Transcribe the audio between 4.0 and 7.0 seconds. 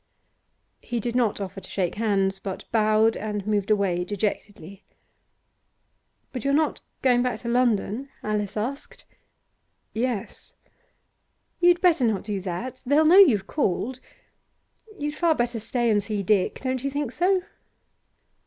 dejectedly. 'But you're not